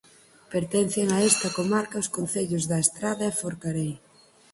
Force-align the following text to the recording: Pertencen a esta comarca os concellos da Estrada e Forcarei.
Pertencen 0.53 1.07
a 1.11 1.17
esta 1.29 1.49
comarca 1.57 2.01
os 2.03 2.11
concellos 2.17 2.63
da 2.71 2.77
Estrada 2.85 3.25
e 3.27 3.37
Forcarei. 3.41 3.91